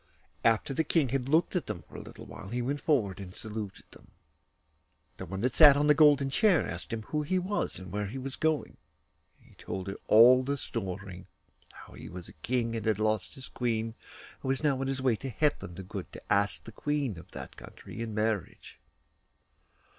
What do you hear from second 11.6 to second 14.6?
how he was a king, and had lost his queen, and